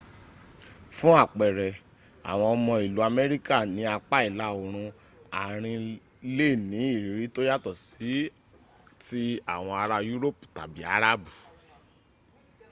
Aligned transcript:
fun 0.97 1.15
apere 1.25 1.67
awon 2.31 2.51
omo 2.55 2.73
ilu 2.85 3.01
amerika 3.09 3.55
ni 3.75 3.83
apa 3.95 4.17
ila 4.29 4.45
orun 4.59 4.87
arin 5.43 5.83
le 6.35 6.47
ni 6.69 6.81
iriri 6.95 7.27
to 7.35 7.41
yato 7.49 7.71
si 7.87 8.13
ti 9.05 9.21
awon 9.55 9.75
ara 9.83 9.97
yuropi 10.09 10.45
tabi 10.55 10.81
arabu 10.95 11.31